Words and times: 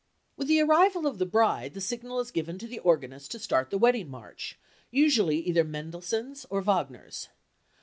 With 0.35 0.47
the 0.47 0.59
arrival 0.61 1.05
of 1.05 1.19
the 1.19 1.27
bride, 1.27 1.75
the 1.75 1.79
signal 1.79 2.19
is 2.19 2.31
given 2.31 2.57
to 2.57 2.65
the 2.65 2.79
organist 2.79 3.29
to 3.33 3.37
start 3.37 3.69
the 3.69 3.77
wedding 3.77 4.09
march, 4.09 4.57
usually 4.89 5.37
either 5.41 5.63
Mendelssohn's 5.63 6.43
or 6.49 6.59
Wagner's. 6.61 7.29